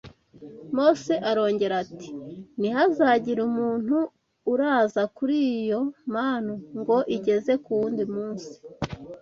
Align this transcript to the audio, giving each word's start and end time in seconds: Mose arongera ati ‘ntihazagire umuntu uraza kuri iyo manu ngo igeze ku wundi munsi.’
Mose 0.75 1.13
arongera 1.29 1.73
ati 1.83 2.09
‘ntihazagire 2.59 3.39
umuntu 3.49 3.97
uraza 4.53 5.01
kuri 5.15 5.35
iyo 5.59 5.81
manu 6.13 6.53
ngo 6.79 6.97
igeze 7.17 7.53
ku 7.63 7.69
wundi 7.79 8.03
munsi.’ 8.13 8.53